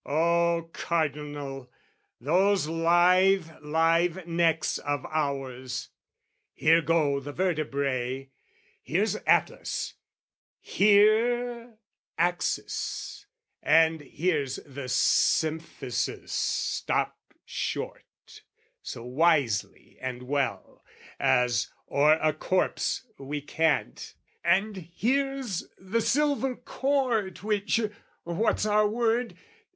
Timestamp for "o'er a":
21.91-22.33